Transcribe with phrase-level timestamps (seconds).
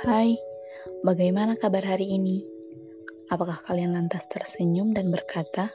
[0.00, 0.32] Hai,
[1.04, 2.40] bagaimana kabar hari ini?
[3.28, 5.68] Apakah kalian lantas tersenyum dan berkata,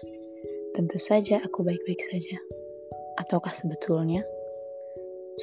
[0.73, 2.41] "Tentu saja aku baik-baik saja"?
[3.21, 4.25] Ataukah sebetulnya,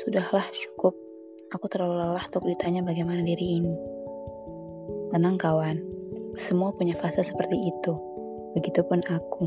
[0.02, 0.98] "Sudahlah, cukup.
[1.54, 3.74] Aku terlalu lelah untuk ditanya bagaimana diri ini."
[5.14, 5.78] Tenang, kawan.
[6.34, 7.94] Semua punya fase seperti itu.
[8.58, 9.46] Begitupun aku.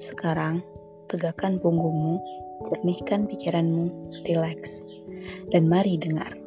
[0.00, 0.64] Sekarang,
[1.12, 2.16] tegakkan punggungmu,
[2.64, 4.88] jernihkan pikiranmu, rileks,
[5.52, 6.41] dan mari dengar.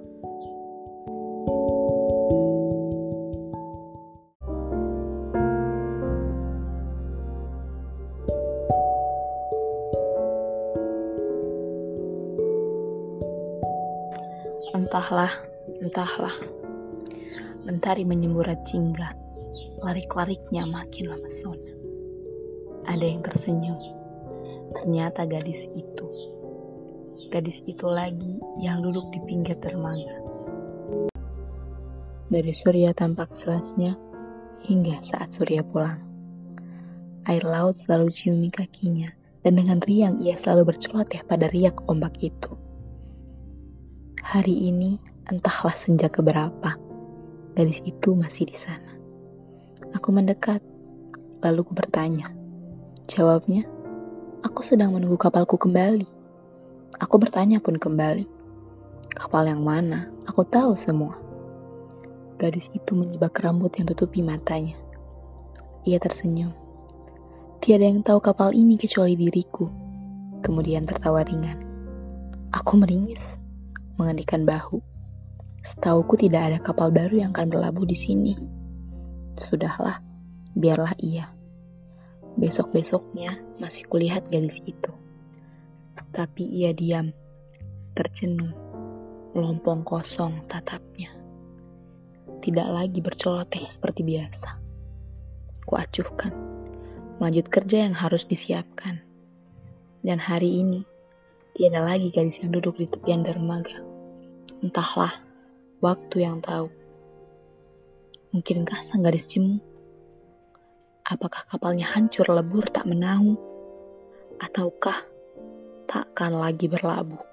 [14.76, 15.32] Entahlah,
[15.80, 16.36] entahlah.
[17.64, 19.16] Mentari menyemburat jingga,
[19.80, 21.72] larik-lariknya makin memesona.
[22.84, 23.80] Ada yang tersenyum.
[24.76, 26.08] Ternyata gadis itu.
[27.32, 30.20] Gadis itu lagi yang duduk di pinggir dermaga.
[32.28, 33.96] Dari surya tampak selasnya
[34.68, 36.04] hingga saat surya pulang.
[37.24, 39.08] Air laut selalu ciumi kakinya
[39.40, 42.65] dan dengan riang ia selalu berceloteh pada riak ombak itu.
[44.26, 44.98] Hari ini
[45.30, 46.74] entahlah senja keberapa,
[47.54, 48.98] gadis itu masih di sana.
[49.94, 50.66] Aku mendekat,
[51.46, 52.34] lalu ku bertanya.
[53.06, 53.70] Jawabnya,
[54.42, 56.10] aku sedang menunggu kapalku kembali.
[56.98, 58.26] Aku bertanya pun kembali.
[59.14, 60.10] Kapal yang mana?
[60.26, 61.22] Aku tahu semua.
[62.42, 64.74] Gadis itu menyibak rambut yang tutupi matanya.
[65.86, 66.50] Ia tersenyum.
[67.62, 69.70] Tiada yang tahu kapal ini kecuali diriku.
[70.42, 71.62] Kemudian tertawa ringan.
[72.50, 73.45] Aku meringis
[73.96, 74.80] mengendikan bahu.
[75.66, 78.34] Setauku tidak ada kapal baru yang akan berlabuh di sini.
[79.36, 80.00] Sudahlah,
[80.54, 81.34] biarlah ia.
[82.38, 84.92] Besok-besoknya masih kulihat gadis itu.
[86.16, 87.12] Tapi ia diam,
[87.96, 88.56] tercenung,
[89.36, 91.12] lompong kosong tatapnya.
[92.40, 94.50] Tidak lagi berceloteh seperti biasa.
[95.66, 96.32] Kuacuhkan,
[97.18, 99.02] lanjut kerja yang harus disiapkan.
[100.06, 100.86] Dan hari ini,
[101.56, 103.80] tiada lagi gadis yang duduk di tepian dermaga.
[104.60, 105.24] Entahlah,
[105.80, 106.68] waktu yang tahu.
[108.36, 109.64] Mungkinkah sang gadis jemu?
[111.08, 113.40] Apakah kapalnya hancur lebur tak menahu?
[114.36, 115.00] Ataukah
[115.88, 117.24] takkan lagi berlabuh?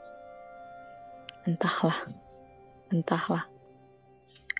[1.42, 2.06] Entahlah,
[2.94, 3.50] entahlah.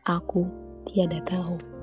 [0.03, 0.51] Aku
[0.91, 1.82] tiada tahu.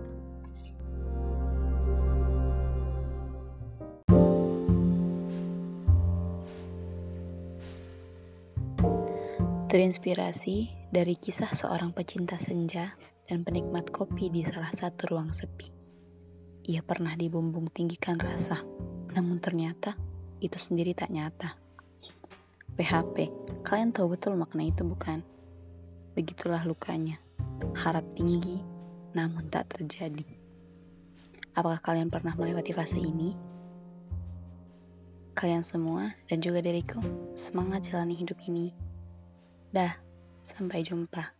[9.69, 12.97] Terinspirasi dari kisah seorang pecinta senja
[13.29, 15.69] dan penikmat kopi di salah satu ruang sepi.
[16.73, 18.65] Ia pernah dibumbung tinggikan rasa,
[19.13, 19.93] namun ternyata
[20.41, 21.53] itu sendiri tak nyata.
[22.81, 23.29] PHP,
[23.61, 25.21] kalian tahu betul makna itu bukan?
[26.17, 27.21] Begitulah lukanya.
[27.77, 28.65] Harap tinggi,
[29.13, 30.25] namun tak terjadi.
[31.53, 33.37] Apakah kalian pernah melewati fase ini?
[35.37, 37.05] Kalian semua dan juga diriku,
[37.37, 38.88] semangat jalani hidup ini.
[39.69, 39.93] Dah,
[40.41, 41.38] sampai jumpa.